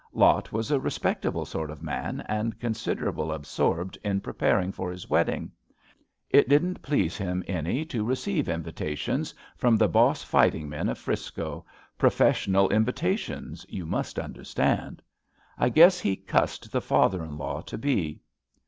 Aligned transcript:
Lot 0.13 0.51
was 0.51 0.71
a 0.71 0.79
respectable 0.79 1.45
sort 1.45 1.69
of 1.69 1.83
man 1.83 2.21
and 2.27 2.57
considera 2.59 3.13
ble 3.13 3.31
absorbed 3.31 3.99
in 4.03 4.19
preparing 4.19 4.71
for 4.71 4.89
his 4.89 5.07
wedding. 5.07 5.51
It 6.31 6.49
didn't 6.49 6.81
please 6.81 7.17
him 7.17 7.43
any 7.45 7.85
to 7.85 8.03
receive 8.03 8.49
invitations 8.49 9.31
from 9.57 9.77
the 9.77 9.87
boss 9.87 10.23
fighting 10.23 10.67
men 10.67 10.89
of 10.89 10.97
'Frisco— 10.97 11.67
professional 11.99 12.67
in 12.69 12.83
vitations, 12.83 13.63
you 13.69 13.85
must 13.85 14.17
understand. 14.17 15.03
I 15.55 15.69
guess 15.69 15.99
he 15.99 16.15
cussed 16.15 16.71
the 16.71 16.81
father 16.81 17.23
in 17.23 17.37
law 17.37 17.61
to 17.61 17.77
be. 17.77 18.21